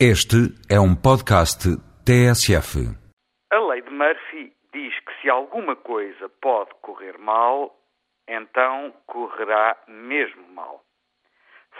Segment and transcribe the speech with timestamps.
[0.00, 1.70] Este é um podcast
[2.04, 2.82] TSF.
[3.52, 7.72] A lei de Murphy diz que se alguma coisa pode correr mal,
[8.26, 10.82] então correrá mesmo mal.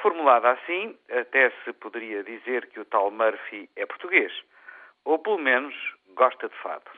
[0.01, 4.33] Formulada assim, até se poderia dizer que o tal Murphy é português,
[5.05, 5.75] ou pelo menos
[6.15, 6.89] gosta de fado.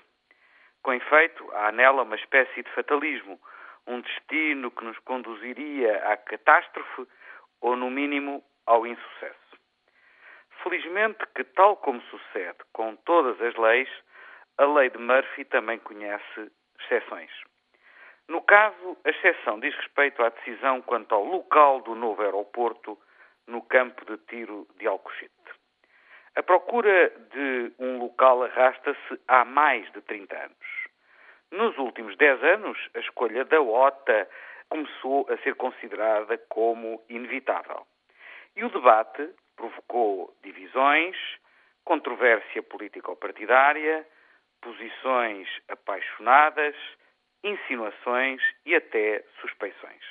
[0.83, 3.41] Com efeito, há nela uma espécie de fatalismo,
[3.87, 7.09] um destino que nos conduziria à catástrofe
[7.63, 9.46] ou, no mínimo, ao insucesso.
[10.69, 13.89] Felizmente que, tal como sucede com todas as leis,
[14.59, 17.31] a lei de Murphy também conhece exceções.
[18.27, 22.99] No caso, a exceção diz respeito à decisão quanto ao local do novo aeroporto
[23.47, 25.31] no campo de tiro de Alcochete.
[26.35, 30.89] A procura de um local arrasta-se há mais de 30 anos.
[31.53, 34.29] Nos últimos 10 anos, a escolha da OTA
[34.69, 37.87] começou a ser considerada como inevitável.
[38.57, 40.35] E o debate provocou
[40.67, 41.17] divisões,
[41.85, 44.07] controvérsia político-partidária,
[44.61, 46.75] posições apaixonadas,
[47.45, 50.03] insinuações e até suspeições.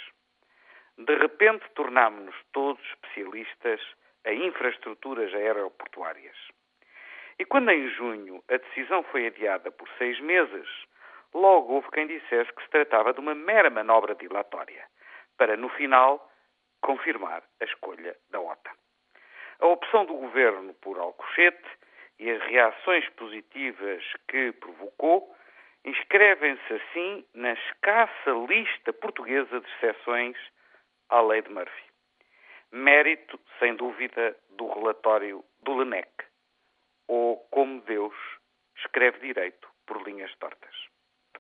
[0.97, 3.81] De repente tornámos-nos todos especialistas
[4.25, 6.38] em infraestruturas aeroportuárias.
[7.38, 10.67] E quando em junho a decisão foi adiada por seis meses,
[11.33, 14.88] logo houve quem dissesse que se tratava de uma mera manobra dilatória,
[15.38, 16.31] para no final
[16.81, 18.72] confirmar a escolha da OTAN.
[19.59, 21.69] A opção do governo por Alcochete
[22.19, 25.35] e as reações positivas que provocou
[25.85, 30.37] inscrevem-se assim na escassa lista portuguesa de exceções
[31.09, 31.85] à lei de Murphy.
[32.71, 36.09] Mérito, sem dúvida, do relatório do LENEC,
[37.07, 38.15] ou como Deus
[38.77, 40.94] escreve direito por linhas tortas.